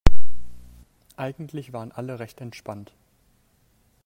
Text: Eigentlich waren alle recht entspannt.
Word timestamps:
Eigentlich 1.15 1.73
waren 1.73 1.91
alle 1.91 2.17
recht 2.17 2.41
entspannt. 2.41 2.91